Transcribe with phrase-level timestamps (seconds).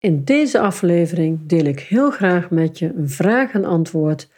[0.00, 4.28] In deze aflevering deel ik heel graag met je een vraag en antwoord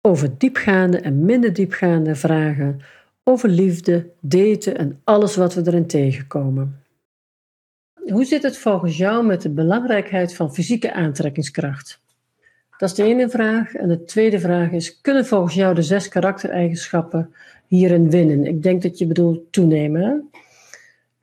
[0.00, 2.80] over diepgaande en minder diepgaande vragen
[3.24, 6.82] over liefde, daten en alles wat we erin tegenkomen.
[8.06, 12.00] Hoe zit het volgens jou met de belangrijkheid van fysieke aantrekkingskracht?
[12.78, 13.74] Dat is de ene vraag.
[13.74, 17.34] En de tweede vraag is: kunnen volgens jou de zes karaktereigenschappen
[17.66, 18.44] hierin winnen?
[18.44, 20.30] Ik denk dat je bedoelt toenemen.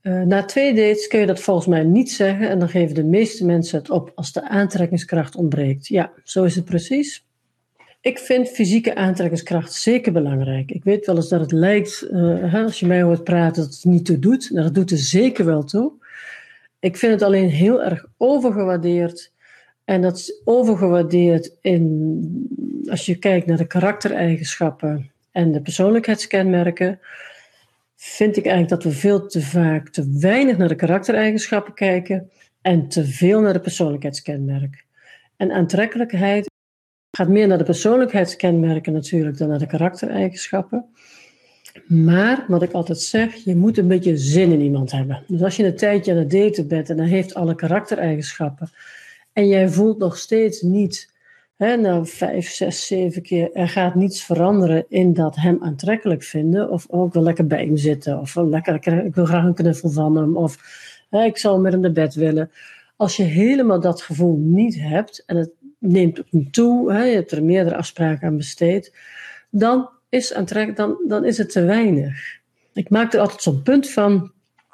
[0.07, 3.03] Uh, na twee dates kun je dat volgens mij niet zeggen en dan geven de
[3.03, 5.87] meeste mensen het op als de aantrekkingskracht ontbreekt.
[5.87, 7.25] Ja, zo is het precies.
[8.01, 10.71] Ik vind fysieke aantrekkingskracht zeker belangrijk.
[10.71, 13.85] Ik weet wel eens dat het lijkt, uh, als je mij hoort praten, dat het
[13.85, 14.49] niet toe doet.
[14.51, 15.91] Nou, dat doet er zeker wel toe.
[16.79, 19.31] Ik vind het alleen heel erg overgewaardeerd.
[19.85, 26.99] En dat is overgewaardeerd in, als je kijkt naar de karaktereigenschappen en de persoonlijkheidskenmerken
[28.09, 32.87] vind ik eigenlijk dat we veel te vaak te weinig naar de karaktereigenschappen kijken en
[32.87, 34.85] te veel naar de persoonlijkheidskenmerk.
[35.37, 36.49] En aantrekkelijkheid
[37.17, 40.85] gaat meer naar de persoonlijkheidskenmerken natuurlijk dan naar de karaktereigenschappen.
[41.87, 45.23] Maar wat ik altijd zeg, je moet een beetje zin in iemand hebben.
[45.27, 48.69] Dus als je een tijdje aan het daten bent en hij heeft alle karaktereigenschappen
[49.33, 51.15] en jij voelt nog steeds niet
[51.57, 53.51] Nou, vijf, zes, zeven keer.
[53.53, 56.69] Er gaat niets veranderen in dat hem aantrekkelijk vinden.
[56.69, 58.19] Of ook wel lekker bij hem zitten.
[58.19, 60.37] Of lekker, ik wil graag een knuffel van hem.
[60.37, 60.57] Of
[61.11, 62.51] ik zou met hem naar bed willen.
[62.95, 65.23] Als je helemaal dat gevoel niet hebt.
[65.25, 66.93] En het neemt niet toe.
[66.93, 68.95] Je hebt er meerdere afspraken aan besteed.
[69.49, 72.39] Dan is, aantrek, dan, dan is het te weinig.
[72.73, 74.31] Ik maak er altijd zo'n punt van.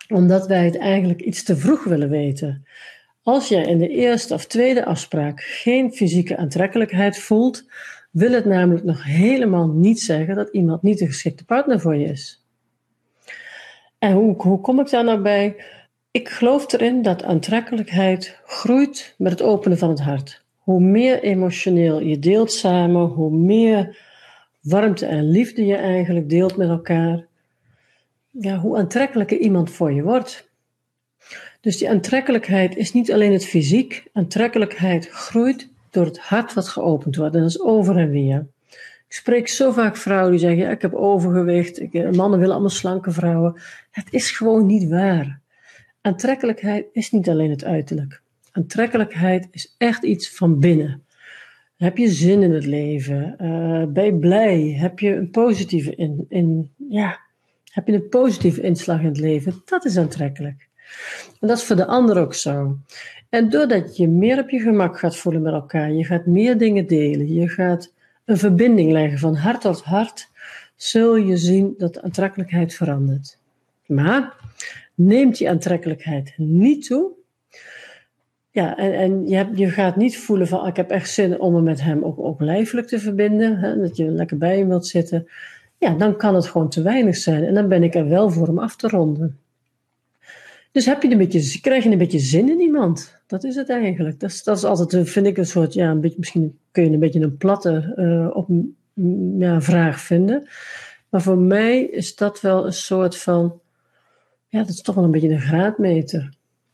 [0.08, 2.66] Omdat wij het eigenlijk iets te vroeg willen weten.
[3.24, 7.66] Als jij in de eerste of tweede afspraak geen fysieke aantrekkelijkheid voelt,
[8.12, 12.06] wil het namelijk nog helemaal niet zeggen dat iemand niet de geschikte partner voor je
[12.06, 12.46] is.
[14.00, 15.56] En hoe, hoe kom ik daar nou bij?
[16.12, 20.44] Ik geloof erin dat aantrekkelijkheid groeit met het openen van het hart.
[20.58, 23.98] Hoe meer emotioneel je deelt samen, hoe meer
[24.62, 27.26] warmte en liefde je eigenlijk deelt met elkaar,
[28.30, 30.52] ja, hoe aantrekkelijker iemand voor je wordt.
[31.63, 34.03] Dus die aantrekkelijkheid is niet alleen het fysiek.
[34.13, 37.35] Aantrekkelijkheid groeit door het hart wat geopend wordt.
[37.35, 38.47] En dat is over en weer.
[39.07, 41.81] Ik spreek zo vaak vrouwen die zeggen: Ik heb overgewicht.
[41.81, 43.62] Ik, eh, mannen willen allemaal slanke vrouwen.
[43.91, 45.40] Het is gewoon niet waar.
[46.02, 48.22] Aantrekkelijkheid is niet alleen het uiterlijk.
[48.52, 51.03] Aantrekkelijkheid is echt iets van binnen.
[51.78, 53.35] Heb je zin in het leven?
[53.41, 54.59] Uh, ben je blij?
[54.79, 57.19] Heb je een positieve in, in, ja,
[57.72, 59.62] heb je een positieve inslag in het leven?
[59.66, 60.72] Dat is aantrekkelijk.
[61.40, 62.78] En dat is voor de ander ook zo.
[63.30, 66.88] En doordat je meer op je gemak gaat voelen met elkaar, je gaat meer dingen
[66.88, 67.94] delen, je gaat
[68.26, 70.30] een verbinding leggen van hart tot hart,
[70.76, 73.38] zul je zien dat de aantrekkelijkheid verandert.
[73.86, 74.34] Maar
[74.96, 77.12] neemt die aantrekkelijkheid niet toe,
[78.53, 82.03] ja, en, je, gaat niet voelen van, ik heb echt zin om me met hem
[82.03, 85.28] ook, ook lijfelijk te verbinden, hè, dat je lekker bij hem wilt zitten,
[85.78, 87.44] ja, dan kan het gewoon te weinig zijn.
[87.44, 89.40] En dan ben ik er wel voor om af te ronden.
[90.73, 93.19] Dus heb je een beetje, krijg je een beetje zin in iemand.
[93.28, 94.19] Dat is het eigenlijk.
[94.19, 96.89] Dat is, dat is altijd, vind ik, een soort, ja, een beetje, misschien kun je
[96.89, 98.50] een beetje een platte uh, op,
[99.38, 100.47] ja, vraag vinden.
[101.09, 103.59] Maar voor mij is dat wel een soort van,
[104.47, 106.34] ja, dat is toch wel een beetje een graadmeter.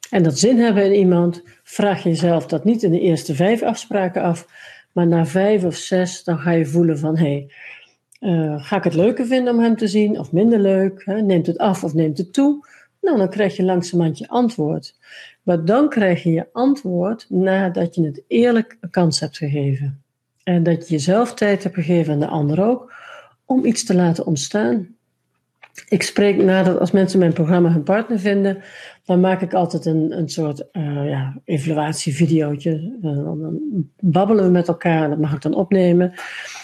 [0.09, 4.21] En dat zin hebben in iemand, vraag jezelf dat niet in de eerste vijf afspraken
[4.21, 4.47] af,
[4.91, 7.51] maar na vijf of zes, dan ga je voelen van, hé, hey,
[8.19, 11.01] uh, ga ik het leuker vinden om hem te zien of minder leuk?
[11.05, 11.21] Hè?
[11.21, 12.67] Neemt het af of neemt het toe?
[13.01, 14.95] Nou, dan krijg je langzamerhand je antwoord.
[15.43, 20.03] Maar dan krijg je je antwoord nadat je het eerlijk een kans hebt gegeven.
[20.43, 22.93] En dat je jezelf tijd hebt gegeven en de ander ook,
[23.45, 24.87] om iets te laten ontstaan.
[25.87, 28.63] Ik spreek nadat als mensen mijn programma hun partner vinden,
[29.05, 32.97] dan maak ik altijd een, een soort uh, ja, evaluatievideootje.
[33.01, 33.59] Dan
[33.99, 36.13] babbelen we met elkaar, dat mag ik dan opnemen.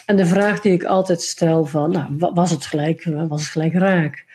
[0.05, 3.73] En de vraag die ik altijd stel van, nou, was het gelijk, was het gelijk
[3.73, 4.25] raak?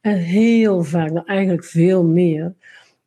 [0.00, 2.54] En heel vaak, nou eigenlijk veel meer,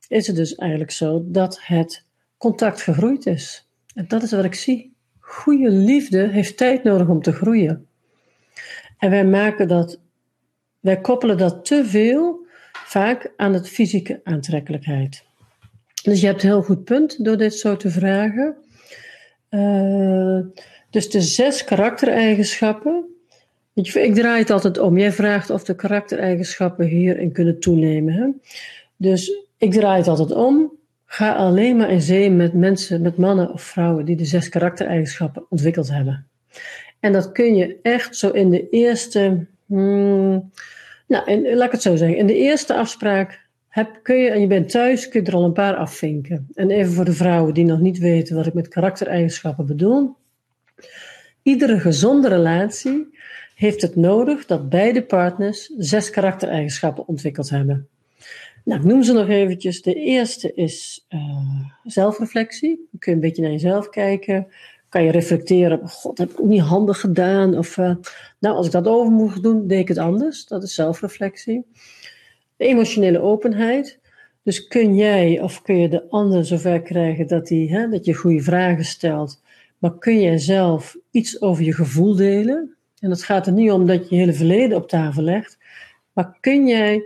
[0.07, 2.05] is het dus eigenlijk zo dat het
[2.37, 3.69] contact gegroeid is.
[3.93, 4.93] En dat is wat ik zie.
[5.19, 7.87] Goede liefde heeft tijd nodig om te groeien.
[8.97, 9.99] En wij maken dat,
[10.79, 15.23] wij koppelen dat te veel vaak aan het fysieke aantrekkelijkheid.
[16.03, 18.55] Dus je hebt een heel goed punt door dit zo te vragen.
[19.49, 20.39] Uh,
[20.89, 23.10] dus de zes karaktereigenschappen
[23.73, 24.97] ik draai het altijd om.
[24.97, 28.13] Jij vraagt of de karaktereigenschappen hierin kunnen toenemen.
[28.13, 28.27] Hè?
[28.97, 30.71] Dus ik draai het altijd om.
[31.05, 35.45] Ga alleen maar in zee met mensen, met mannen of vrouwen die de zes karaktereigenschappen
[35.49, 36.27] ontwikkeld hebben.
[36.99, 40.51] En dat kun je echt zo in de eerste, hmm,
[41.07, 44.41] nou, in, laat ik het zo zeggen, in de eerste afspraak heb, kun je, en
[44.41, 46.47] je bent thuis, kun je er al een paar afvinken.
[46.53, 50.15] En even voor de vrouwen die nog niet weten wat ik met karaktereigenschappen bedoel.
[51.41, 53.17] Iedere gezonde relatie
[53.61, 57.87] heeft het nodig dat beide partners zes karaktereigenschappen ontwikkeld hebben.
[58.63, 59.81] Nou, ik noem ze nog eventjes.
[59.81, 62.75] De eerste is uh, zelfreflectie.
[62.75, 64.47] Dan kun je een beetje naar jezelf kijken.
[64.89, 67.57] Kan je reflecteren, god, heb ik ook niet handig gedaan?
[67.57, 67.95] Of, uh,
[68.39, 70.45] nou, als ik dat over moet doen, deed ik het anders.
[70.45, 71.65] Dat is zelfreflectie.
[72.57, 73.99] Emotionele openheid.
[74.43, 78.13] Dus kun jij of kun je de ander zover krijgen dat, die, hè, dat je
[78.13, 79.41] goede vragen stelt,
[79.77, 82.75] maar kun jij zelf iets over je gevoel delen?
[83.01, 85.57] En het gaat er niet om dat je je hele verleden op tafel legt,
[86.13, 87.03] maar kun jij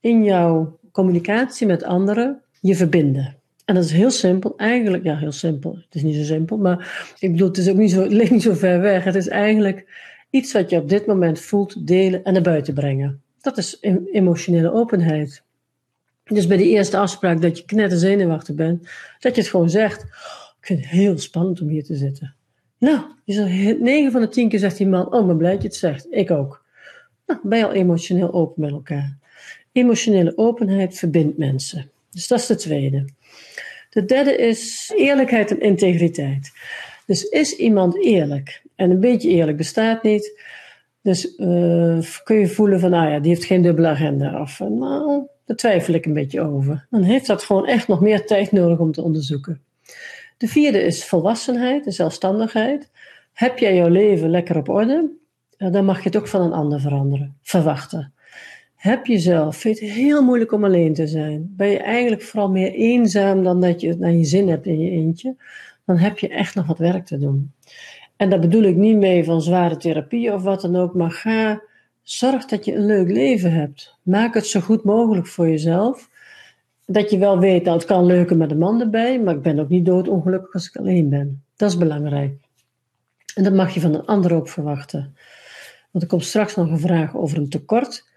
[0.00, 3.36] in jouw communicatie met anderen je verbinden?
[3.64, 5.74] En dat is heel simpel, eigenlijk, ja, heel simpel.
[5.74, 8.42] Het is niet zo simpel, maar ik bedoel, het is ook niet zo, ligt niet
[8.42, 9.04] zo ver weg.
[9.04, 9.86] Het is eigenlijk
[10.30, 13.22] iets wat je op dit moment voelt, delen en naar buiten brengen.
[13.40, 13.78] Dat is
[14.12, 15.42] emotionele openheid.
[16.24, 18.88] Dus bij de eerste afspraak dat je knetter zenuwachtig bent,
[19.18, 20.02] dat je het gewoon zegt.
[20.60, 22.34] Ik vind het heel spannend om hier te zitten.
[22.82, 25.62] Nou, je zegt, 9 van de 10 keer zegt die man, oh, maar blij dat
[25.62, 26.06] je het zegt.
[26.10, 26.64] Ik ook.
[27.26, 29.16] Nou, ben je al emotioneel open met elkaar.
[29.72, 31.90] Emotionele openheid verbindt mensen.
[32.10, 33.04] Dus dat is de tweede.
[33.90, 36.52] De derde is eerlijkheid en integriteit.
[37.06, 38.62] Dus is iemand eerlijk?
[38.74, 40.40] En een beetje eerlijk bestaat niet.
[41.02, 44.40] Dus uh, kun je voelen van, nou ja, die heeft geen dubbele agenda.
[44.40, 46.86] Of, nou, daar twijfel ik een beetje over.
[46.90, 49.60] Dan heeft dat gewoon echt nog meer tijd nodig om te onderzoeken.
[50.42, 52.90] De vierde is volwassenheid en zelfstandigheid.
[53.32, 55.10] Heb jij jouw leven lekker op orde?
[55.56, 58.12] Dan mag je het ook van een ander veranderen, verwachten.
[58.74, 61.54] Heb je zelf, vind je het heel moeilijk om alleen te zijn?
[61.56, 64.80] Ben je eigenlijk vooral meer eenzaam dan dat je het naar je zin hebt in
[64.80, 65.36] je eentje?
[65.84, 67.52] Dan heb je echt nog wat werk te doen.
[68.16, 71.62] En daar bedoel ik niet mee van zware therapie of wat dan ook, maar ga,
[72.02, 73.96] zorg dat je een leuk leven hebt.
[74.02, 76.10] Maak het zo goed mogelijk voor jezelf.
[76.86, 79.58] Dat je wel weet, dat het kan leuker met een man erbij, maar ik ben
[79.58, 81.42] ook niet doodongelukkig als ik alleen ben.
[81.56, 82.34] Dat is belangrijk.
[83.34, 85.16] En dat mag je van een ander ook verwachten.
[85.90, 88.08] Want er komt straks nog een vraag over een tekort.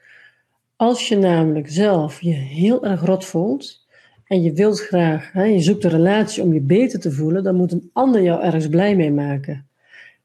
[0.76, 3.86] Als je namelijk zelf je heel erg rot voelt
[4.26, 7.56] en je wilt graag, hè, je zoekt een relatie om je beter te voelen, dan
[7.56, 9.68] moet een ander jou ergens blij mee maken.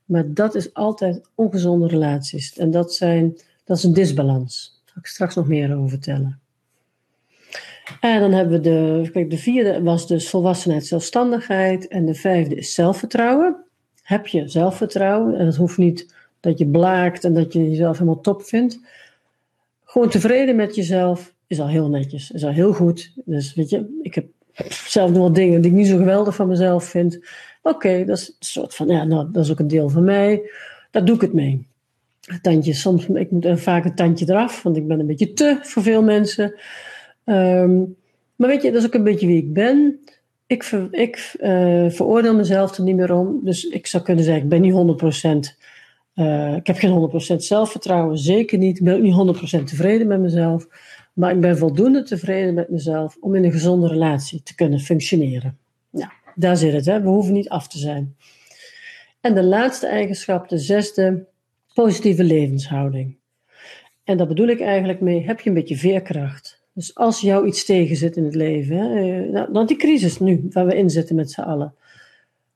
[0.04, 2.58] Maar dat is altijd ongezonde relaties.
[2.58, 4.80] En dat, zijn, dat is een disbalans.
[4.84, 6.40] Daar zal ik straks nog meer over vertellen.
[8.00, 11.88] En dan hebben we de, de vierde was dus volwassenheid, zelfstandigheid.
[11.88, 13.56] En de vijfde is zelfvertrouwen.
[14.02, 15.34] Heb je zelfvertrouwen?
[15.34, 18.80] En dat hoeft niet dat je blaakt en dat je jezelf helemaal top vindt.
[19.84, 23.12] Gewoon tevreden met jezelf is al heel netjes, is al heel goed.
[23.24, 24.26] Dus weet je, ik heb
[24.68, 27.18] zelf nog wel dingen die ik niet zo geweldig van mezelf vind.
[27.62, 30.50] Oké, dat is een soort van, ja, nou, dat is ook een deel van mij.
[30.90, 31.66] Daar doe ik het mee.
[32.42, 35.82] tandje, soms, ik moet vaak een tandje eraf, want ik ben een beetje te voor
[35.82, 36.54] veel mensen.
[37.30, 37.78] Ehm,
[38.36, 40.00] maar weet je, dat is ook een beetje wie ik ben.
[40.46, 43.40] Ik, ik uh, veroordeel mezelf er niet meer om.
[43.44, 45.58] Dus ik zou kunnen zeggen, ik ben niet 100%.
[46.14, 48.78] Uh, ik heb geen 100% zelfvertrouwen, zeker niet.
[48.78, 50.66] Ik ben ook niet 100% tevreden met mezelf.
[51.12, 55.58] Maar ik ben voldoende tevreden met mezelf om in een gezonde relatie te kunnen functioneren.
[55.90, 56.86] Nou, daar zit het.
[56.86, 57.02] Hè?
[57.02, 58.16] We hoeven niet af te zijn.
[59.20, 61.26] En de laatste eigenschap, de zesde,
[61.74, 63.16] positieve levenshouding.
[64.04, 66.59] En daar bedoel ik eigenlijk mee, heb je een beetje veerkracht.
[66.80, 70.48] Dus als jou iets tegen zit in het leven, hè, eh, nou, die crisis nu,
[70.50, 71.74] waar we in zitten met z'n allen.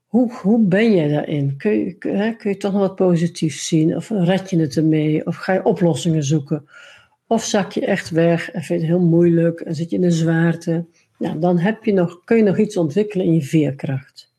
[0.06, 1.56] Hoe, hoe ben jij daarin?
[1.56, 3.96] Kun je, kun, kun je toch nog wat positiefs zien?
[3.96, 5.26] Of red je het ermee?
[5.26, 6.68] Of ga je oplossingen zoeken?
[7.26, 10.02] Of zak je echt weg en vind je het heel moeilijk en zit je in
[10.02, 10.84] de zwaarte?
[11.18, 14.32] Nou, dan heb je nog, kun je nog iets ontwikkelen in je veerkracht.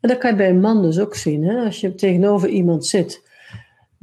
[0.00, 1.44] En dat kan je bij een man dus ook zien.
[1.44, 1.64] Hè?
[1.64, 3.22] Als je tegenover iemand zit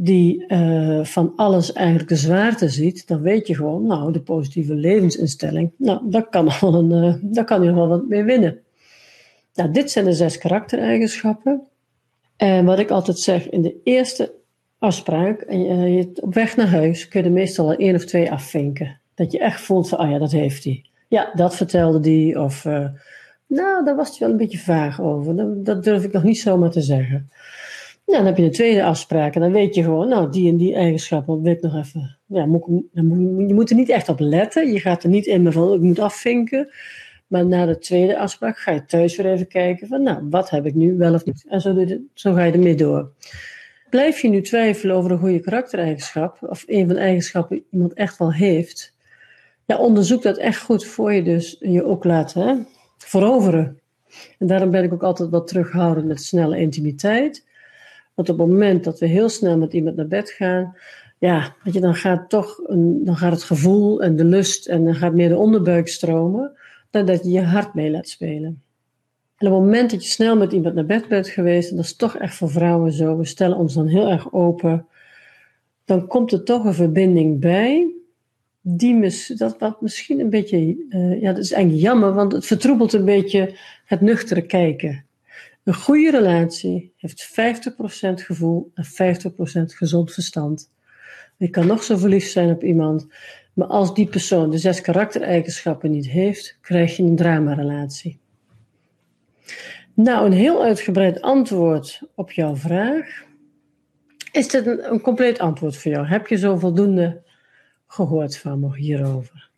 [0.04, 4.74] die uh, van alles eigenlijk de zwaarte ziet, dan weet je gewoon, nou, de positieve
[4.74, 8.60] levensinstelling, nou, daar kan, al een, uh, kan je wel wat mee winnen.
[9.54, 11.62] Nou, dit zijn de zes karaktereigenschappen.
[12.38, 14.34] En wat ik altijd zeg, in de eerste
[14.78, 18.06] afspraak, en je, je, op weg naar huis, kun je er meestal al één of
[18.06, 19.00] twee afvinken.
[19.16, 20.86] Dat je echt voelt van, ah ja, dat heeft hij.
[21.08, 22.42] Ja, dat vertelde die.
[22.42, 22.66] Of,
[23.48, 25.36] nou, daar was hij wel een beetje vaag over.
[25.36, 27.30] Dat, dat, durf ik nog niet zomaar te zeggen.
[28.06, 30.58] Nou, dan heb je de tweede afspraak en dan weet je gewoon, nou, die en
[30.58, 32.18] die eigenschappen ik nog even.
[32.26, 34.72] Ja, je moet er niet echt op letten.
[34.72, 36.70] Je gaat er niet in van, ik moet afvinken.
[37.28, 40.66] Maar na de tweede afspraak ga je thuis weer even kijken van, nou, wat heb
[40.66, 41.46] ik nu wel of niet?
[41.48, 43.12] En zo, zo ga je ermee door.
[43.90, 48.18] Blijf je nu twijfelen over een goede karaktereigenschap, of een van de eigenschappen iemand echt
[48.18, 48.94] wel heeft,
[49.66, 52.56] ja, onderzoek dat echt goed voor je dus je ook laat hè,
[52.98, 53.80] veroveren.
[54.40, 57.48] En daarom ben ik ook altijd wat terughoudend met snelle intimiteit.
[58.30, 60.76] Op het moment dat we heel snel met iemand naar bed gaan,
[61.18, 64.86] ja, weet je, dan gaat toch een, dan gaat het gevoel en de lust en
[64.86, 66.52] dan gaat meer de onderbuik stromen,
[66.90, 68.62] dan dat je je hart mee laat spelen.
[69.38, 71.86] En op het moment dat je snel met iemand naar bed bent geweest, en dat
[71.86, 74.86] is toch echt voor vrouwen zo, we stellen ons dan heel erg open,
[75.86, 77.94] dan komt er toch een verbinding bij,
[78.62, 82.46] die mis, dat wat misschien een beetje, uh, ja, dat is eigenlijk jammer, want het
[82.46, 85.06] vertroebelt een beetje het nuchtere kijken.
[85.64, 88.90] Een goede relatie heeft 50% gevoel en 50%
[89.66, 90.72] gezond verstand.
[91.38, 93.08] Je kan nog zo verliefd zijn op iemand,
[93.54, 98.20] maar als die persoon de zes karaktereigenschappen niet heeft, krijg je een dramarelatie.
[99.94, 103.24] Nou, een heel uitgebreid antwoord op jouw vraag.
[104.32, 106.06] Is dit een, compleet antwoord voor jou?
[106.06, 107.22] Heb je zo voldoende
[107.88, 109.50] gehoord van me hierover?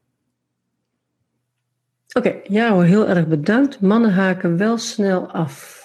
[2.13, 3.79] Oké, ja hoor, heel erg bedankt.
[3.79, 5.82] Mannen haken wel snel af.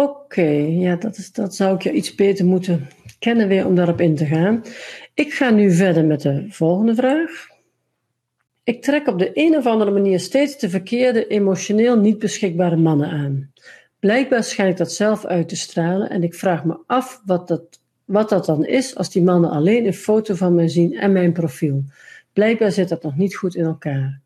[0.00, 2.88] Oké, ja, dat, is, dat zou ik je iets beter moeten
[3.18, 4.62] kennen weer om daarop in te gaan.
[5.14, 7.48] Ik ga nu verder met de volgende vraag.
[8.64, 13.08] Ik trek op de een of andere manier steeds de verkeerde, emotioneel niet beschikbare mannen
[13.10, 13.52] aan.
[13.98, 17.80] Blijkbaar schijn ik dat zelf uit te stralen en ik vraag me af wat dat,
[18.04, 21.32] wat dat dan is als die mannen alleen een foto van mij zien en mijn
[21.32, 21.84] profiel.
[22.32, 24.20] Blijkbaar zit dat nog niet goed in elkaar.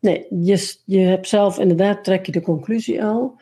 [0.00, 3.38] Nee, je, je hebt zelf inderdaad, trek je de conclusie al.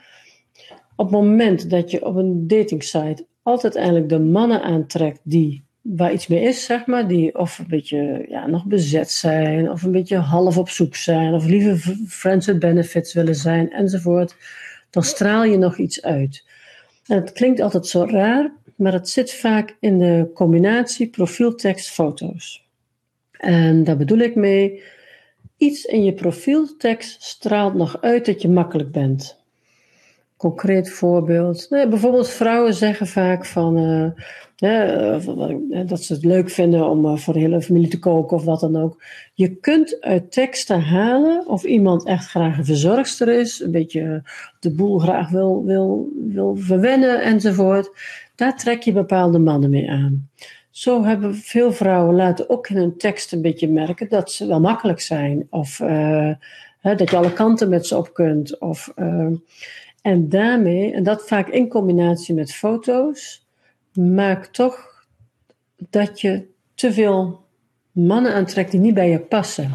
[0.99, 6.13] Op het moment dat je op een datingsite altijd eigenlijk de mannen aantrekt die waar
[6.13, 9.93] iets mee is, zeg maar, die of een beetje ja, nog bezet zijn, of een
[9.93, 14.37] beetje half op zoek zijn, of liever friends with benefits willen zijn, enzovoort,
[14.91, 16.45] dan straal je nog iets uit.
[17.07, 22.67] En het klinkt altijd zo raar, maar het zit vaak in de combinatie profieltekst foto's.
[23.31, 24.83] En daar bedoel ik mee,
[25.57, 29.38] iets in je profieltekst straalt nog uit dat je makkelijk bent
[30.39, 31.67] concreet voorbeeld.
[31.69, 34.11] Bijvoorbeeld vrouwen zeggen vaak van, uh,
[35.87, 38.61] dat ze het leuk vinden om uh, voor de hele familie te koken of wat
[38.61, 39.03] dan ook.
[39.35, 44.23] Je kunt uit teksten halen of iemand echt graag een verzorgster is, een beetje
[44.61, 47.91] de boel graag wil, wil, wil verwennen enzovoort.
[48.35, 50.29] Daar trek je bepaalde mannen mee aan.
[50.71, 54.61] Zo hebben veel vrouwen laten ook in hun tekst een beetje merken dat ze wel
[54.61, 55.47] makkelijk zijn.
[55.51, 55.77] Of
[56.83, 58.59] dat je alle kanten met ze op kunt.
[58.59, 58.93] Of,
[60.03, 63.47] en daarmee, en dat vaak in combinatie met foto's,
[63.93, 65.05] maakt toch
[65.77, 67.45] dat je te veel
[67.93, 69.75] mannen aantrekt die niet bij je passen.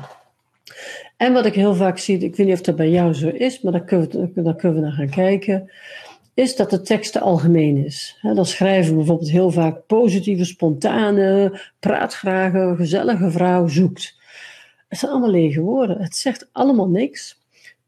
[1.17, 3.61] En wat ik heel vaak zie, ik weet niet of dat bij jou zo is,
[3.61, 5.71] maar daar kunnen we, daar kunnen we naar gaan kijken,
[6.33, 8.19] is dat de tekst te algemeen is.
[8.21, 14.15] Dan schrijven we bijvoorbeeld heel vaak positieve, spontane, praatgrage, gezellige vrouw zoekt.
[14.87, 16.01] Het zijn allemaal lege woorden.
[16.01, 17.41] Het zegt allemaal niks,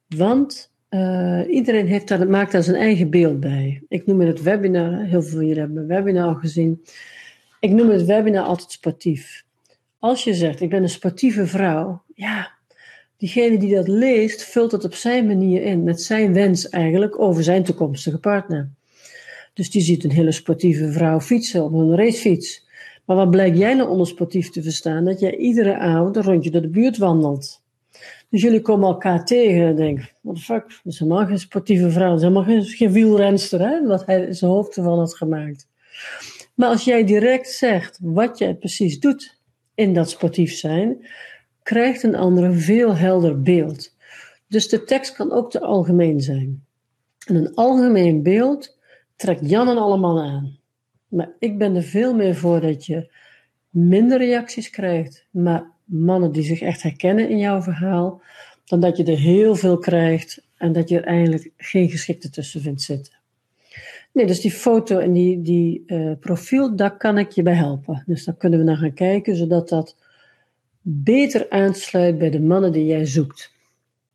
[0.07, 3.83] want uh, iedereen heeft maakt daar zijn eigen beeld bij.
[3.87, 6.83] Ik noem het webinar, heel veel van jullie hebben mijn webinar al gezien.
[7.59, 9.43] Ik noem het webinar altijd sportief.
[9.99, 12.51] Als je zegt, ik ben een sportieve vrouw, ja,
[13.17, 17.43] diegene die dat leest, vult het op zijn manier in, met zijn wens eigenlijk over
[17.43, 18.69] zijn toekomstige partner.
[19.53, 22.67] Dus die ziet een hele sportieve vrouw fietsen op een racefiets.
[23.05, 25.05] Maar wat blijkt jij nou onder sportief te verstaan?
[25.05, 27.63] Dat jij iedere avond een rondje door de buurt wandelt.
[28.29, 32.15] Dus jullie komen elkaar tegen en denken, what the fuck, is helemaal geen sportieve vrouw,
[32.15, 35.67] is helemaal geen, wielrenster, hè, wat hij zijn hoofd ervan had gemaakt.
[36.53, 39.39] Maar als jij direct zegt wat jij precies doet
[39.75, 41.07] in dat sportief zijn,
[41.63, 43.95] krijgt een ander een veel helder beeld.
[44.47, 46.65] Dus de tekst kan ook te algemeen zijn.
[47.27, 48.77] En een algemeen beeld
[49.15, 50.57] trekt Jan en allemaal aan.
[51.07, 53.11] Maar ik ben er veel meer voor dat je
[53.69, 58.21] minder reacties krijgt, maar mannen die zich echt herkennen in jouw verhaal,
[58.65, 62.61] dan dat je er heel veel krijgt en dat je er eigenlijk geen geschikte tussen
[62.61, 63.13] vindt zitten.
[64.11, 68.03] Nee, dus die foto en die, die uh, profiel, daar kan ik je bij helpen.
[68.05, 69.95] Dus daar kunnen we naar gaan kijken, zodat dat
[70.81, 73.53] beter aansluit bij de mannen die jij zoekt.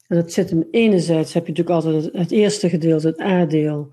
[0.06, 3.92] En dat zit hem enerzijds, heb je natuurlijk altijd het, het eerste gedeelte, het A-deel,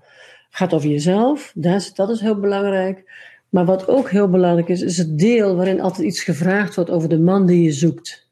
[0.50, 1.52] gaat over jezelf.
[1.54, 3.12] Dat is, dat is heel belangrijk.
[3.48, 7.08] Maar wat ook heel belangrijk is, is het deel waarin altijd iets gevraagd wordt over
[7.08, 8.26] de man die je zoekt.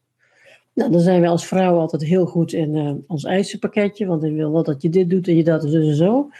[0.72, 4.34] Nou, dan zijn we als vrouw altijd heel goed in uh, ons eisenpakketje, want ik
[4.34, 6.30] wil wel dat je dit doet en je dat en zo.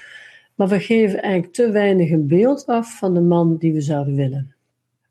[0.55, 4.15] Maar we geven eigenlijk te weinig een beeld af van de man die we zouden
[4.15, 4.55] willen.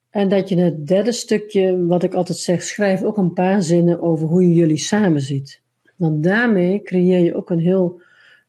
[0.10, 4.02] En dat je het derde stukje, wat ik altijd zeg, schrijf ook een paar zinnen
[4.02, 5.62] over hoe je jullie samen ziet.
[5.96, 8.02] Want daarmee creëer je ook een heel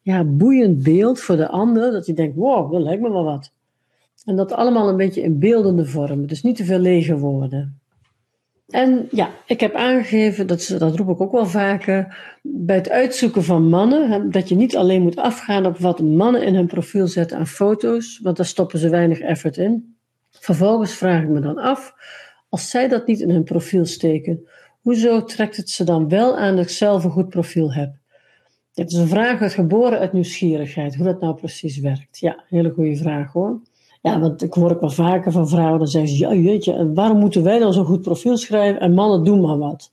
[0.02, 3.52] ja, boeiend beeld voor de ander, dat je denkt, wow, dat lijkt me wel wat.
[4.26, 7.80] En dat allemaal een beetje in beeldende vorm, dus niet te veel lege woorden.
[8.66, 13.44] En ja, ik heb aangegeven, dat, dat roep ik ook wel vaker, bij het uitzoeken
[13.44, 17.38] van mannen, dat je niet alleen moet afgaan op wat mannen in hun profiel zetten
[17.38, 19.96] aan foto's, want daar stoppen ze weinig effort in.
[20.30, 21.94] Vervolgens vraag ik me dan af,
[22.48, 24.48] als zij dat niet in hun profiel steken,
[24.80, 27.94] hoezo trekt het ze dan wel aan dat ik zelf een goed profiel heb?
[28.72, 32.18] Dit is een vraag uit geboren uit nieuwsgierigheid, hoe dat nou precies werkt.
[32.18, 33.60] Ja, hele goede vraag hoor.
[34.06, 36.72] Ja, want ik hoor ook wel vaker van vrouwen, dan zeggen ze, ja weet je,
[36.72, 39.92] en waarom moeten wij dan zo'n goed profiel schrijven en mannen doen maar wat.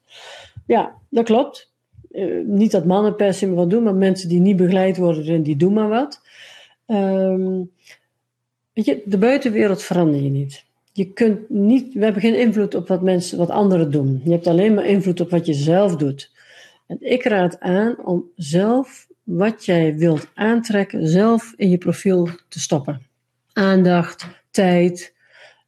[0.65, 1.71] Ja, dat klopt.
[2.11, 5.55] Uh, niet dat mannen per se wat doen, maar mensen die niet begeleid worden, die
[5.55, 6.21] doen maar wat.
[6.87, 7.71] Um,
[8.73, 10.63] weet je, de buitenwereld verander je niet.
[10.91, 14.21] Je kunt niet, we hebben geen invloed op wat mensen, wat anderen doen.
[14.23, 16.31] Je hebt alleen maar invloed op wat je zelf doet.
[16.87, 22.59] En ik raad aan om zelf wat jij wilt aantrekken, zelf in je profiel te
[22.59, 23.11] stoppen.
[23.53, 25.13] Aandacht, tijd,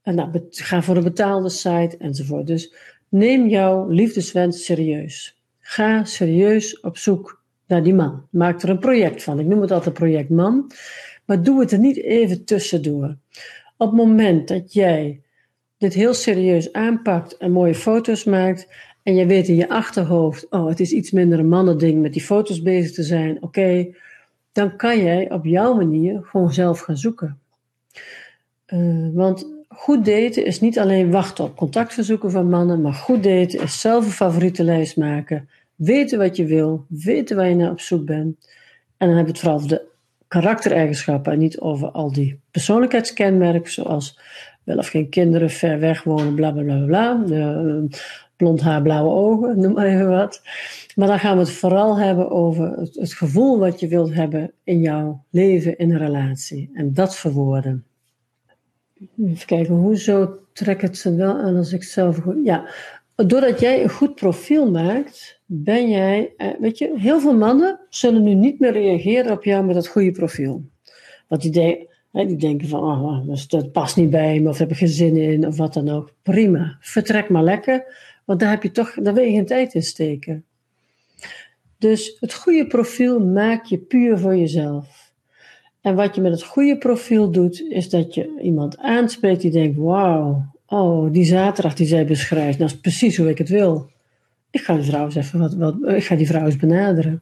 [0.06, 2.48] en nou, ga voor een betaalde site enzovoort.
[2.48, 2.74] Dus
[3.10, 5.42] neem jouw liefdeswens serieus.
[5.60, 8.28] Ga serieus op zoek naar die man.
[8.30, 9.40] Maak er een project van.
[9.40, 10.72] Ik noem het altijd project man.
[11.26, 13.16] Maar doe het er niet even tussendoor.
[13.78, 15.22] Op het moment dat jij
[15.78, 18.68] dit heel serieus aanpakt en mooie foto's maakt.
[19.04, 22.22] En je weet in je achterhoofd, oh, het is iets minder een mannending met die
[22.22, 23.44] foto's bezig te zijn.
[23.44, 23.88] Oké,
[24.52, 27.40] dan kan jij op jouw manier gewoon zelf gaan zoeken.
[28.68, 33.62] Uh, want goed daten is niet alleen wachten op contactverzoeken van mannen, maar goed daten
[33.62, 35.50] is zelf een favoriete lijst maken.
[35.76, 38.50] Weten wat je wil, weten waar je naar op zoek bent.
[38.98, 39.86] En dan hebben we het vooral over de
[40.28, 44.20] karaktereigenschappen en niet over al die persoonlijkheidskenmerken, zoals
[44.64, 47.14] wel of geen kinderen, ver weg wonen, bla bla bla bla.
[47.26, 47.88] De,
[48.38, 50.42] blond haar, blauwe ogen, noem maar even wat.
[50.96, 54.80] Maar dan gaan we het vooral hebben over het, gevoel wat je wilt hebben in
[54.80, 56.70] jouw leven, in een relatie.
[56.74, 57.86] En dat verwoorden.
[59.18, 62.36] Even kijken, hoezo trek het ze wel aan als ik zelf goed...
[62.44, 62.66] Ja,
[63.16, 66.34] doordat jij een goed profiel maakt, ben jij...
[66.38, 69.88] Eh, weet je, heel veel mannen zullen nu niet meer reageren op jou met dat
[69.88, 70.64] goede profiel.
[71.28, 74.88] Want die, die denken van, oh, dat past niet bij me, of heb ik geen
[74.88, 76.12] zin in, of wat dan ook.
[76.22, 77.84] Prima, vertrek maar lekker,
[78.26, 80.46] want daar heb je toch, daar wil je geen tijd in steken.
[81.78, 85.12] Dus het goede profiel maak je puur voor jezelf.
[85.82, 89.78] En wat je met het goede profiel doet, is dat je iemand aanspreekt die denkt,
[89.78, 93.90] wauw, oh, die zaterdag die zij beschrijft, dat is precies hoe ik het wil.
[94.50, 97.22] Ik ga die vrouw eens even wat, ik ga die vrouw eens benaderen.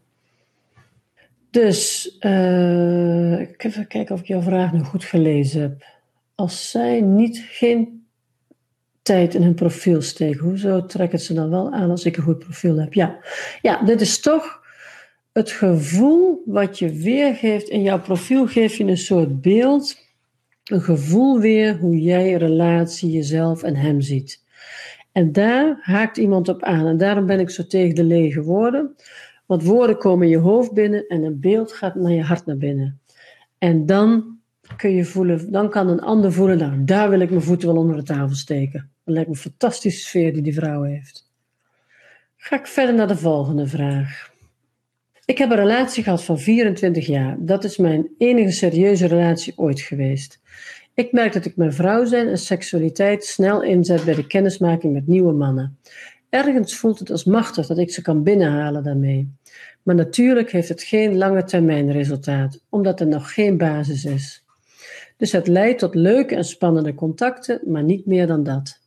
[1.49, 5.85] Dus, uh, ik even kijken of ik jouw vraag nog goed gelezen heb.
[6.35, 8.02] Als zij niet geen
[9.03, 12.39] tijd in hun profiel steken, hoezo trekken ze dan wel aan als ik een goed
[12.39, 12.93] profiel heb?
[12.93, 13.17] Ja,
[13.61, 14.61] ja dit is toch
[15.31, 19.97] het gevoel wat je weergeeft in jouw profiel, geef je een soort beeld,
[20.63, 24.41] een gevoel weer hoe jij een relatie, jezelf en hem ziet.
[25.11, 26.87] En daar haakt iemand op aan.
[26.87, 28.95] En daarom ben ik zo tegen de lege woorden.
[29.45, 32.99] Want woorden komen je hoofd binnen en een beeld gaat naar je hart naar binnen.
[33.57, 34.37] En dan
[34.77, 37.77] kun je voelen, dan kan een ander voelen, nou, daar wil ik mijn voeten wel
[37.77, 38.92] onder de tafel steken.
[39.03, 41.31] Dat lijkt me een fantastische sfeer die die vrouw heeft.
[42.37, 44.31] Ga ik verder naar de volgende vraag.
[45.25, 47.37] Ik heb een relatie gehad van 24 jaar.
[47.39, 50.39] Dat is mijn enige serieuze relatie ooit geweest.
[50.93, 55.07] Ik merk dat ik mijn vrouw zijn en seksualiteit snel inzet bij de kennismaking met
[55.07, 55.77] nieuwe mannen.
[56.29, 59.33] Ergens voelt het als machtig dat ik ze kan binnenhalen daarmee.
[59.83, 64.45] Maar natuurlijk heeft het geen lange termijn resultaat, omdat er nog geen basis is.
[65.17, 68.81] Dus het leidt tot leuke en spannende contacten, maar niet meer dan dat.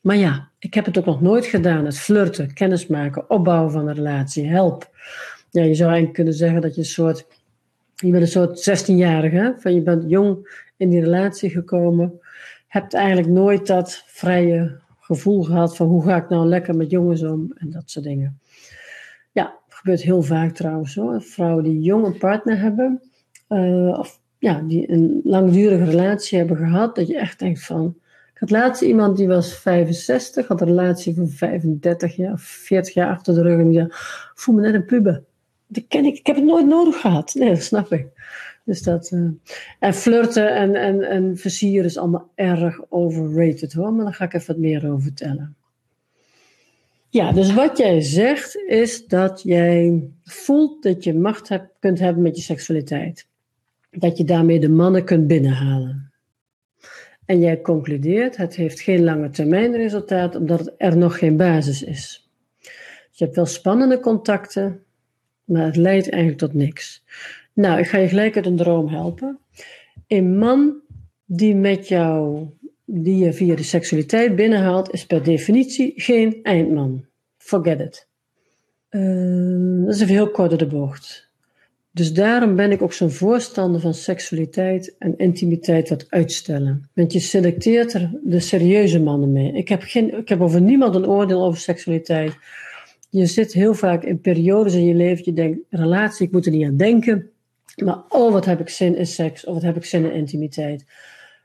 [0.00, 3.94] Maar ja, ik heb het ook nog nooit gedaan, het flirten, kennismaken, opbouwen van een
[3.94, 4.90] relatie, help.
[5.50, 7.26] Ja, je zou eigenlijk kunnen zeggen dat je een soort,
[7.94, 12.20] je bent een soort 16-jarige, van je bent jong in die relatie gekomen,
[12.66, 17.22] hebt eigenlijk nooit dat vrije gevoel gehad van hoe ga ik nou lekker met jongens
[17.22, 18.40] om en dat soort dingen.
[19.32, 21.22] Ja, gebeurt heel vaak trouwens hoor.
[21.22, 23.02] Vrouwen die jong een partner hebben,
[23.48, 27.99] uh, of ja, die een langdurige relatie hebben gehad, dat je echt denkt van.
[28.40, 33.10] Ik had laatst iemand die was 65, had een relatie van 35 jaar, 40 jaar
[33.10, 33.86] achter de rug en die zei:
[34.34, 35.22] voel me net een puber.
[35.66, 37.34] Dat ken ik, ik heb het nooit nodig gehad.
[37.34, 38.06] Nee, dat snap ik.
[38.64, 39.28] Dus dat, uh,
[39.78, 44.34] en flirten en, en, en versieren is allemaal erg overrated hoor, maar daar ga ik
[44.34, 45.56] even wat meer over vertellen.
[47.08, 51.50] Ja, dus wat jij zegt is dat jij voelt dat je macht
[51.80, 53.26] kunt hebben met je seksualiteit.
[53.90, 56.09] Dat je daarmee de mannen kunt binnenhalen.
[57.30, 62.30] En jij concludeert, het heeft geen lange termijn resultaat omdat er nog geen basis is.
[62.60, 64.82] Dus je hebt wel spannende contacten,
[65.44, 67.04] maar het leidt eigenlijk tot niks.
[67.52, 69.38] Nou, ik ga je gelijk uit een droom helpen.
[70.06, 70.80] Een man
[71.24, 72.46] die met jou,
[72.84, 77.04] die je via de seksualiteit binnenhaalt, is per definitie geen eindman.
[77.36, 78.08] Forget it.
[78.90, 81.29] Uh, dat is even heel kort de bocht.
[81.92, 86.88] Dus daarom ben ik ook zo'n voorstander van seksualiteit en intimiteit wat uitstellen.
[86.94, 89.52] Want je selecteert er de serieuze mannen mee.
[89.52, 92.36] Ik heb, geen, ik heb over niemand een oordeel over seksualiteit.
[93.08, 96.52] Je zit heel vaak in periodes in je leven, je denkt, relatie, ik moet er
[96.52, 97.30] niet aan denken.
[97.84, 100.84] Maar oh, wat heb ik zin in seks, of wat heb ik zin in intimiteit.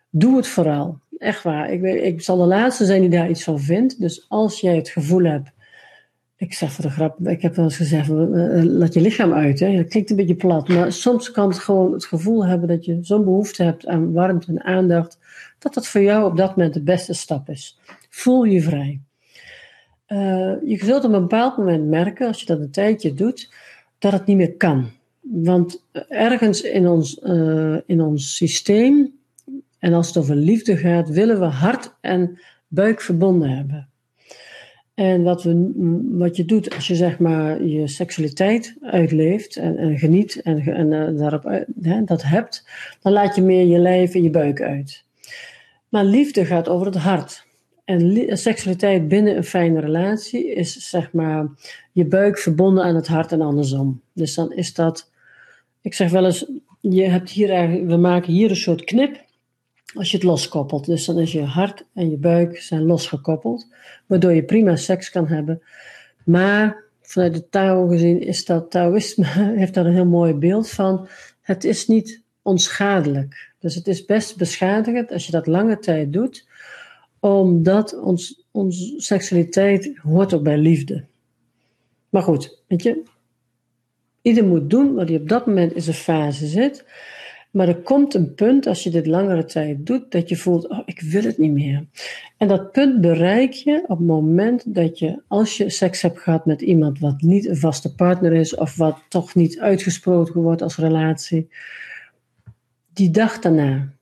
[0.09, 0.99] Doe het vooral.
[1.17, 1.71] Echt waar.
[1.71, 3.99] Ik, ik zal de laatste zijn die daar iets van vindt.
[3.99, 5.51] Dus als jij het gevoel hebt
[6.45, 9.59] ik zeg voor de grap, ik heb wel eens gezegd, uh, laat je lichaam uit.
[9.59, 9.75] Hè?
[9.75, 12.97] Dat klinkt een beetje plat, maar soms kan het gewoon het gevoel hebben dat je
[13.01, 15.17] zo'n behoefte hebt aan warmte en aandacht,
[15.59, 17.79] dat dat voor jou op dat moment de beste stap is.
[18.09, 19.01] Voel je vrij.
[20.07, 23.53] Uh, je zult op een bepaald moment merken, als je dat een tijdje doet,
[23.99, 24.89] dat het niet meer kan.
[25.21, 27.19] Want ergens in ons,
[27.85, 29.13] in ons systeem,
[29.79, 33.89] en als het over liefde gaat, willen we hart en buik verbonden hebben.
[34.95, 35.71] En wat, we,
[36.11, 40.91] wat je doet als je zeg maar je seksualiteit uitleeft en, en geniet en, en
[40.91, 41.65] uh, daarop
[42.05, 42.67] dat hebt,
[43.01, 45.03] dan laat je meer je lijf en je buik uit.
[45.89, 47.45] Maar liefde gaat over het hart.
[47.85, 51.47] En seksualiteit binnen een fijne relatie is zeg maar
[51.91, 54.01] je buik verbonden aan het hart en andersom.
[54.13, 55.11] Dus dan is dat,
[55.81, 59.24] ik zeg wel eens, je hebt hier we maken hier een soort knip
[59.95, 60.85] als je het loskoppelt.
[60.85, 63.67] Dus dan is je hart en je buik zijn losgekoppeld,
[64.05, 65.61] waardoor je prima seks kan hebben.
[66.25, 69.25] Maar vanuit de Tao gezien is dat Taoïsme,
[69.59, 71.07] heeft daar een heel mooi beeld van.
[71.41, 73.53] Het is niet onschadelijk.
[73.59, 76.47] Dus het is best beschadigend als je dat lange tijd doet,
[77.19, 81.05] omdat ons, onze seksualiteit hoort ook bij liefde.
[82.09, 83.03] Maar goed, weet je,
[84.21, 86.85] ieder moet doen wat hij op dat moment in zijn fase zit.
[87.55, 90.79] Maar er komt een punt, als je dit langere tijd doet, dat je voelt, oh,
[90.85, 91.85] ik wil het niet meer.
[92.37, 96.45] En dat punt bereik je op het moment dat je, als je seks hebt gehad
[96.45, 100.77] met iemand wat niet een vaste partner is, of wat toch niet uitgesproken wordt als
[100.77, 101.49] relatie,
[102.93, 103.93] die dag daarna,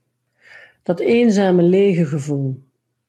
[0.84, 2.64] dat eenzame lege gevoel.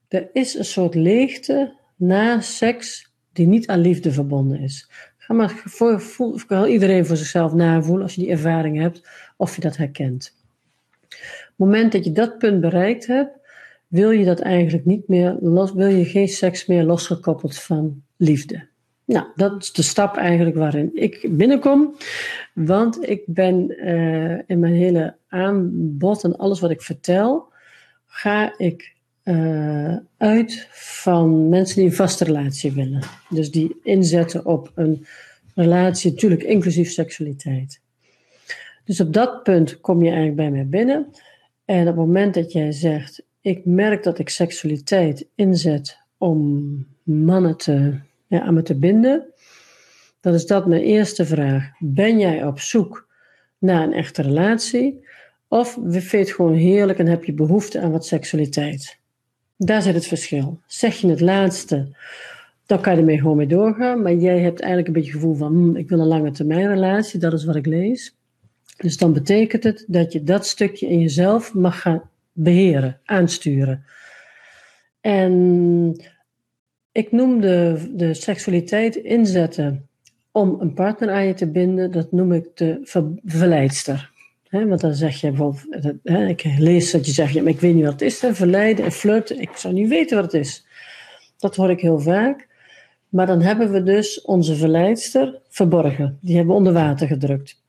[0.09, 4.91] Er is een soort leegte na seks die niet aan liefde verbonden is.
[5.27, 9.61] Ga maar voor, voel, iedereen voor zichzelf navoelen als je die ervaring hebt, of je
[9.61, 10.35] dat herkent.
[11.01, 11.11] Op
[11.47, 13.31] het moment dat je dat punt bereikt hebt,
[13.87, 18.67] wil je dat eigenlijk niet meer los, wil je geen seks meer losgekoppeld van liefde.
[19.05, 21.97] Nou, dat is de stap eigenlijk waarin ik binnenkom.
[22.53, 27.53] Want ik ben uh, in mijn hele aanbod en alles wat ik vertel,
[28.07, 28.94] ga ik
[29.25, 33.03] uh, uit van mensen die een vaste relatie willen.
[33.29, 35.07] Dus die inzetten op een
[35.55, 37.81] relatie, natuurlijk inclusief seksualiteit.
[38.85, 41.07] Dus op dat punt kom je eigenlijk bij mij binnen.
[41.65, 47.57] En op het moment dat jij zegt, ik merk dat ik seksualiteit inzet om mannen
[47.57, 49.27] te, ja, aan me te binden,
[50.21, 51.71] dan is dat mijn eerste vraag.
[51.79, 53.09] Ben jij op zoek
[53.59, 55.07] naar een echte relatie?
[55.49, 59.03] Of vind je het gewoon heerlijk en heb je behoefte aan wat seksualiteit?
[59.57, 60.61] Daar zit het verschil.
[60.67, 61.97] Zeg je het laatste,
[62.67, 64.03] dan kan je ermee gewoon mee doorgaan.
[64.03, 66.69] Maar jij hebt eigenlijk een beetje het gevoel van, hm, ik wil een lange termijn
[66.69, 68.17] relatie, dat is wat ik lees.
[68.77, 73.85] Dus dan betekent het dat je dat stukje in jezelf mag gaan beheren, aansturen.
[75.01, 76.05] En
[76.93, 79.89] ik noem de, de seksualiteit inzetten
[80.33, 82.81] om een partner aan je te binden, dat noem ik de
[83.25, 84.13] verleidster.
[84.63, 87.85] Want dan zeg je bijvoorbeeld, ik lees dat je zegt, ja, maar ik weet niet
[87.85, 90.67] wat het is, he, verleiden en flirten, ik zou niet weten wat het is.
[91.39, 92.49] Dat hoor ik heel vaak.
[93.09, 96.19] Maar dan hebben we dus onze verleidster verborgen.
[96.21, 97.63] Die hebben we onder water gedrukt.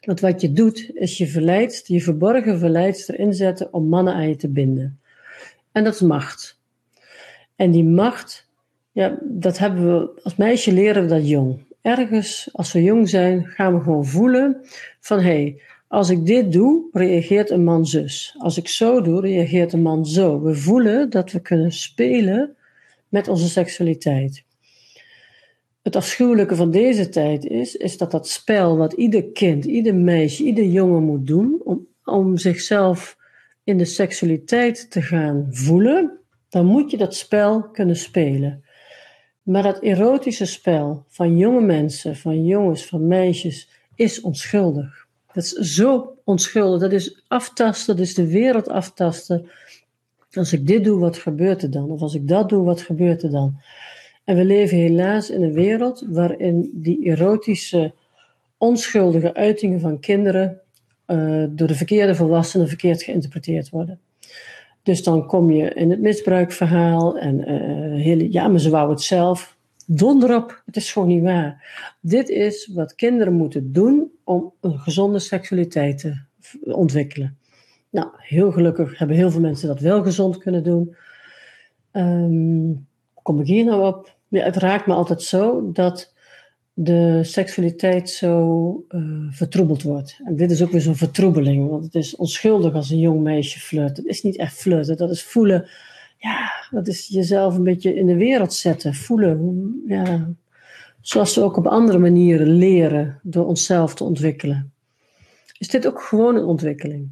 [0.00, 4.36] Want wat je doet, is je verleidt, je verborgen verleidster inzetten om mannen aan je
[4.36, 5.00] te binden.
[5.72, 6.60] En dat is macht.
[7.56, 8.48] En die macht,
[8.92, 11.64] ja, dat hebben we, als meisje leren we dat jong.
[11.82, 14.60] Ergens, als we jong zijn, gaan we gewoon voelen
[15.00, 18.34] van, hé, hey, als ik dit doe, reageert een man zus.
[18.38, 20.42] Als ik zo doe, reageert een man zo.
[20.42, 22.56] We voelen dat we kunnen spelen
[23.08, 24.44] met onze seksualiteit.
[25.82, 30.44] Het afschuwelijke van deze tijd is, is dat dat spel wat ieder kind, ieder meisje,
[30.44, 33.16] ieder jongen moet doen om, om zichzelf
[33.64, 36.18] in de seksualiteit te gaan voelen,
[36.48, 38.64] dan moet je dat spel kunnen spelen.
[39.42, 45.05] Maar dat erotische spel van jonge mensen, van jongens, van meisjes, is onschuldig.
[45.36, 46.80] Dat is zo onschuldig.
[46.80, 49.50] Dat is aftasten, dat is de wereld aftasten.
[50.32, 51.90] Als ik dit doe, wat gebeurt er dan?
[51.90, 53.60] Of als ik dat doe, wat gebeurt er dan?
[54.24, 57.92] En we leven helaas in een wereld waarin die erotische,
[58.58, 60.60] onschuldige uitingen van kinderen
[61.06, 64.00] uh, door de verkeerde volwassenen verkeerd geïnterpreteerd worden.
[64.82, 69.02] Dus dan kom je in het misbruikverhaal en uh, hele, ja, maar ze wou het
[69.02, 69.55] zelf.
[69.86, 71.64] Donderop, het is gewoon niet waar.
[72.00, 76.20] Dit is wat kinderen moeten doen om een gezonde seksualiteit te
[76.62, 77.38] ontwikkelen.
[77.90, 80.96] Nou, heel gelukkig hebben heel veel mensen dat wel gezond kunnen doen.
[81.92, 82.86] Um,
[83.22, 84.16] kom ik hier nou op?
[84.28, 86.14] Ja, het raakt me altijd zo dat
[86.72, 90.20] de seksualiteit zo uh, vertroebeld wordt.
[90.24, 93.60] En dit is ook weer zo'n vertroebeling, want het is onschuldig als een jong meisje
[93.60, 93.96] flirt.
[93.96, 95.68] Het is niet echt flirten, dat is voelen,
[96.26, 100.38] ja, dat is jezelf een beetje in de wereld zetten, voelen,
[101.00, 104.72] zoals we ook op andere manieren leren door onszelf te ontwikkelen.
[105.58, 107.08] Is dit ook gewoon een ontwikkeling?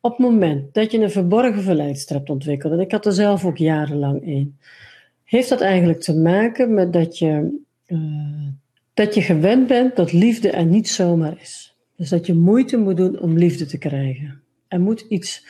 [0.00, 3.44] Op het moment dat je een verborgen verleidster hebt ontwikkeld, en ik had er zelf
[3.44, 4.58] ook jarenlang in,
[5.24, 8.48] heeft dat eigenlijk te maken met dat je uh,
[8.94, 11.74] dat je gewend bent dat liefde er niet zomaar is.
[11.96, 14.42] Dus dat je moeite moet doen om liefde te krijgen.
[14.68, 15.46] Er moet iets.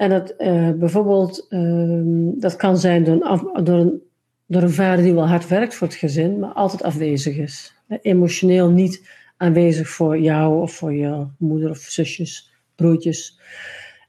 [0.00, 2.00] En dat uh, bijvoorbeeld, uh,
[2.40, 4.02] dat kan zijn door een, af, door, een,
[4.46, 7.74] door een vader die wel hard werkt voor het gezin, maar altijd afwezig is.
[8.02, 13.40] Emotioneel niet aanwezig voor jou of voor je moeder of zusjes, broertjes.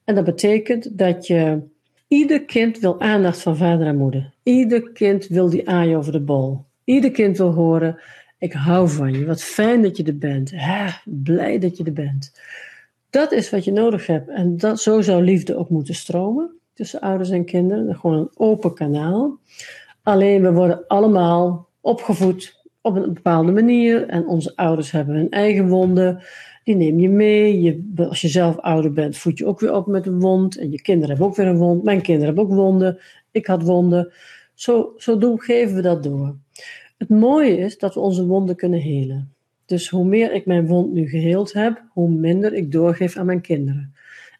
[0.04, 1.60] En dat betekent dat je.
[2.08, 4.34] Ieder kind wil aandacht van vader en moeder.
[4.43, 6.65] Ieder kind wil die aai over de bol.
[6.84, 7.99] Ieder kind wil horen:
[8.39, 9.25] Ik hou van je.
[9.25, 10.51] Wat fijn dat je er bent.
[10.56, 12.32] Ha, blij dat je er bent.
[13.12, 14.30] Dat is wat je nodig hebt.
[14.30, 17.95] En dat, zo zou liefde ook moeten stromen tussen ouders en kinderen.
[17.95, 19.39] Gewoon een open kanaal.
[20.04, 24.08] Alleen we worden allemaal opgevoed op een bepaalde manier.
[24.08, 26.24] En onze ouders hebben hun eigen wonden.
[26.63, 27.62] Die neem je mee.
[27.62, 30.58] Je, als je zelf ouder bent, voed je ook weer op met een wond.
[30.58, 31.84] En je kinderen hebben ook weer een wond.
[31.84, 33.00] Mijn kinderen hebben ook wonden.
[33.32, 34.13] Ik had wonden.
[34.54, 36.36] Zo, zo doen, geven we dat door.
[36.97, 39.34] Het mooie is dat we onze wonden kunnen helen.
[39.71, 43.41] Dus hoe meer ik mijn wond nu geheeld heb, hoe minder ik doorgeef aan mijn
[43.41, 43.93] kinderen.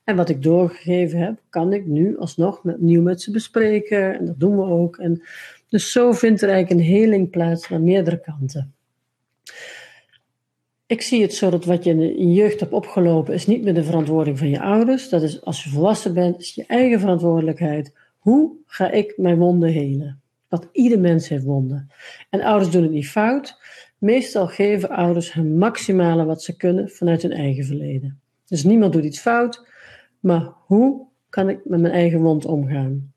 [0.04, 4.20] En wat ik doorgegeven heb, kan ik nu alsnog met, met ze bespreken.
[4.20, 4.98] En dat doen we ook.
[4.98, 5.24] En
[5.70, 8.74] dus zo vindt er eigenlijk een heling plaats aan meerdere kanten.
[10.86, 13.74] Ik zie het zo dat wat je in je jeugd hebt opgelopen, is niet meer
[13.74, 15.10] de verantwoording van je ouders.
[15.10, 17.94] Dat is als je volwassen bent, is je eigen verantwoordelijkheid.
[18.18, 20.22] Hoe ga ik mijn wonden helen?
[20.48, 21.92] Want ieder mens heeft wonden.
[22.30, 23.60] En ouders doen het niet fout.
[24.02, 28.20] Meestal geven ouders het maximale wat ze kunnen vanuit hun eigen verleden.
[28.48, 29.68] Dus niemand doet iets fout,
[30.20, 33.14] maar hoe kan ik met mijn eigen wond omgaan?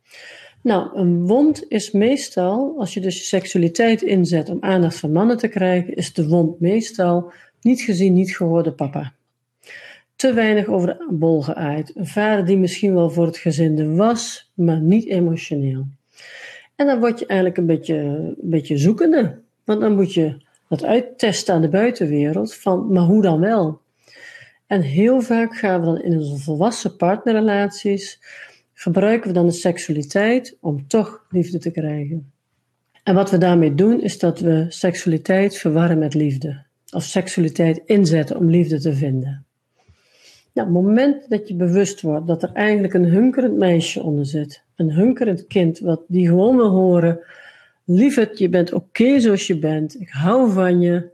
[0.60, 5.36] Nou, een wond is meestal, als je dus je seksualiteit inzet om aandacht van mannen
[5.36, 9.12] te krijgen, is de wond meestal niet gezien, niet gehoorde papa.
[10.16, 11.96] Te weinig over de bol geaaid.
[11.96, 15.86] Een vader die misschien wel voor het gezin was, maar niet emotioneel.
[16.76, 19.38] En dan word je eigenlijk een beetje, een beetje zoekende.
[19.64, 23.80] Want dan moet je dat uittesten aan de buitenwereld van, maar hoe dan wel?
[24.66, 28.20] En heel vaak gaan we dan in onze volwassen partnerrelaties,
[28.72, 32.32] gebruiken we dan de seksualiteit om toch liefde te krijgen.
[33.02, 36.62] En wat we daarmee doen, is dat we seksualiteit verwarren met liefde.
[36.92, 39.44] Of seksualiteit inzetten om liefde te vinden.
[40.52, 44.62] Nou, het moment dat je bewust wordt dat er eigenlijk een hunkerend meisje onder zit,
[44.76, 47.20] een hunkerend kind, wat die gewoon wil horen:
[47.84, 51.12] lieverd, je bent oké zoals je bent, ik hou van je.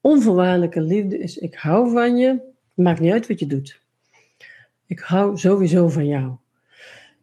[0.00, 2.40] Onvoorwaardelijke liefde is: ik hou van je,
[2.74, 3.80] maakt niet uit wat je doet.
[4.86, 6.36] Ik hou sowieso van jou.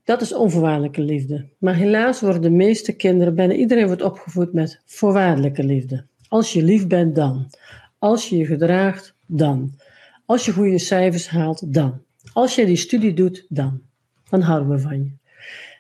[0.04, 1.46] Dat is onvoorwaardelijke liefde.
[1.58, 6.06] Maar helaas worden de meeste kinderen, bijna iedereen wordt opgevoed met voorwaardelijke liefde.
[6.28, 7.50] Als je lief bent, dan.
[8.00, 9.72] Als je je gedraagt, dan.
[10.26, 12.02] Als je goede cijfers haalt, dan.
[12.34, 13.82] Als je die studie doet, dan.
[14.30, 15.12] Dan houden we van je.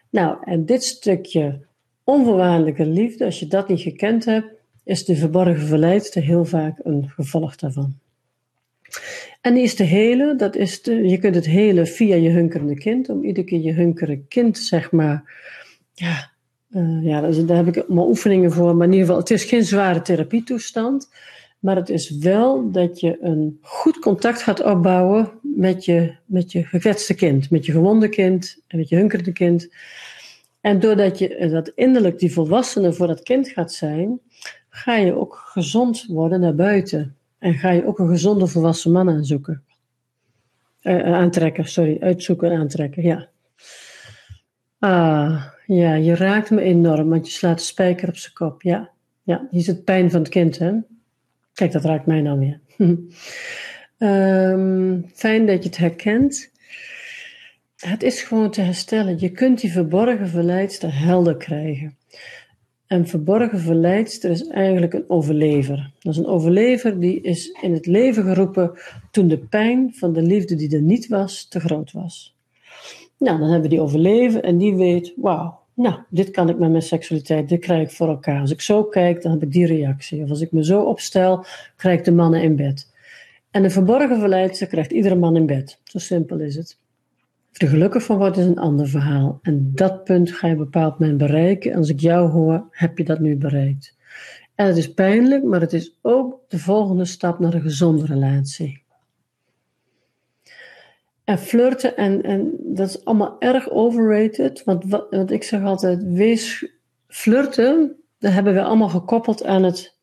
[0.09, 1.65] Nou, en dit stukje
[2.05, 4.47] onvoorwaardelijke liefde, als je dat niet gekend hebt,
[4.83, 7.99] is de verborgen verleidster heel vaak een gevolg daarvan.
[9.41, 12.75] En die is te helen, dat is de, je kunt het helen via je hunkerende
[12.75, 15.33] kind, om iedere keer je hunkerende kind, zeg maar,
[15.93, 16.31] ja,
[16.69, 19.63] uh, ja daar heb ik allemaal oefeningen voor, maar in ieder geval, het is geen
[19.63, 21.09] zware therapietoestand,
[21.59, 26.63] maar het is wel dat je een goed contact gaat opbouwen met je, met je
[26.63, 29.69] gekwetste kind, met je gewonde kind en met je hunkerde kind.
[30.65, 34.19] En doordat je eh, dat innerlijk die volwassene voor dat kind gaat zijn,
[34.69, 37.15] ga je ook gezond worden naar buiten.
[37.39, 39.63] En ga je ook een gezonde volwassen man aanzoeken.
[40.81, 43.27] Uh, aantrekken, sorry, uitzoeken en aantrekken, ja.
[44.79, 48.89] Ah, ja, je raakt me enorm, want je slaat de spijker op zijn kop, ja.
[49.23, 50.73] Ja, hier het pijn van het kind, hè.
[51.53, 52.59] Kijk, dat raakt mij nou weer.
[53.97, 56.51] um, fijn dat je het herkent.
[57.87, 59.19] Het is gewoon te herstellen.
[59.19, 61.97] Je kunt die verborgen verleidster helder krijgen.
[62.87, 65.91] En verborgen verleidster is eigenlijk een overlever.
[65.99, 68.71] Dat is een overlever die is in het leven geroepen
[69.11, 72.35] toen de pijn van de liefde die er niet was, te groot was.
[73.17, 76.69] Nou, dan hebben we die overlever en die weet, wauw, nou, dit kan ik met
[76.69, 78.41] mijn seksualiteit, dit krijg ik voor elkaar.
[78.41, 80.23] Als ik zo kijk, dan heb ik die reactie.
[80.23, 81.45] Of als ik me zo opstel,
[81.75, 82.91] krijg ik de mannen in bed.
[83.51, 85.79] En de verborgen verleidster krijgt iedere man in bed.
[85.83, 86.77] Zo simpel is het.
[87.55, 89.39] Of er gelukkig van wordt, is een ander verhaal.
[89.41, 91.71] En dat punt ga je bepaald moment bereiken.
[91.71, 93.97] En als ik jou hoor, heb je dat nu bereikt.
[94.55, 98.83] En het is pijnlijk, maar het is ook de volgende stap naar een gezonde relatie.
[101.23, 104.63] En flirten, en, en dat is allemaal erg overrated.
[104.63, 106.71] Want, wat, want ik zeg altijd, wees
[107.07, 109.97] flirten, dat hebben we allemaal gekoppeld aan het,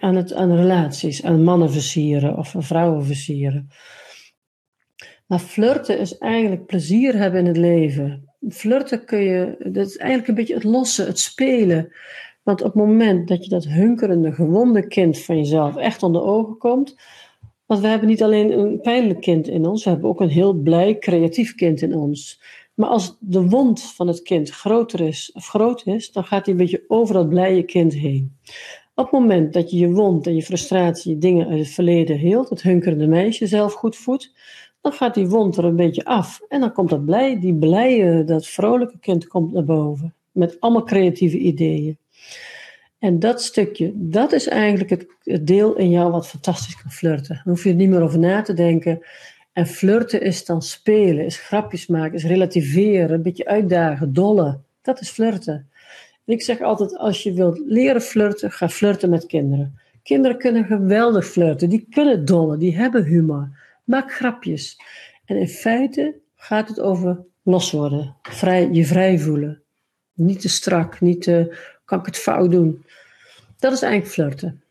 [0.00, 1.24] aan het aan relaties.
[1.24, 3.68] Aan mannen versieren of vrouwen versieren.
[5.28, 8.28] Maar flirten is eigenlijk plezier hebben in het leven.
[8.48, 11.92] Flirten kun je, dat is eigenlijk een beetje het lossen, het spelen.
[12.42, 16.58] Want op het moment dat je dat hunkerende, gewonde kind van jezelf echt onder ogen
[16.58, 16.96] komt.
[17.66, 20.52] Want we hebben niet alleen een pijnlijk kind in ons, we hebben ook een heel
[20.52, 22.42] blij, creatief kind in ons.
[22.74, 26.54] Maar als de wond van het kind groter is of groot is, dan gaat hij
[26.54, 28.36] een beetje over dat blije kind heen.
[28.94, 32.18] Op het moment dat je je wond en je frustratie, je dingen uit het verleden
[32.18, 34.32] heelt, het hunkerende meisje zelf goed voedt,
[34.80, 36.40] dan gaat die wond er een beetje af.
[36.48, 40.14] En dan komt dat blij, die blije, dat vrolijke kind komt naar boven.
[40.32, 41.98] Met allemaal creatieve ideeën.
[42.98, 47.40] En dat stukje, dat is eigenlijk het, deel in jou wat fantastisch kan flirten.
[47.44, 49.00] Dan hoef je er niet meer over na te denken.
[49.52, 54.64] En flirten is dan spelen, is grapjes maken, is relativeren, een beetje uitdagen, dollen.
[54.82, 55.68] Dat is flirten.
[56.24, 59.78] En ik zeg altijd, als je wilt leren flirten, ga flirten met kinderen.
[60.02, 63.57] Kinderen kunnen geweldig flirten, die kunnen dollen, die hebben humor.
[63.88, 64.80] Maak grapjes.
[65.24, 69.62] En in feite gaat het over los worden, vrij, je vrij voelen.
[70.12, 72.84] Niet te strak, niet te, kan ik het fout doen.
[73.58, 74.62] Dat is eigenlijk flirten.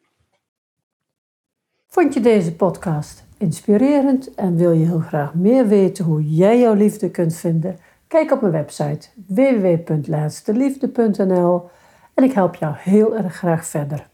[1.87, 6.73] Vond je deze podcast inspirerend en wil je heel graag meer weten hoe jij jouw
[6.73, 7.79] liefde kunt vinden?
[8.07, 11.69] Kijk op mijn website www.laatsteliefde.nl
[12.13, 14.07] en ik help jou heel erg graag verder.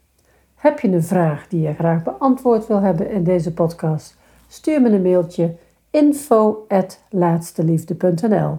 [0.55, 4.21] Heb je een vraag die je graag beantwoord wil hebben in deze podcast?
[4.53, 5.55] Stuur me een mailtje
[5.89, 8.57] info@laatsteliefde.nl.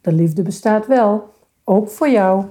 [0.00, 1.28] De liefde bestaat wel,
[1.64, 2.44] ook voor jou.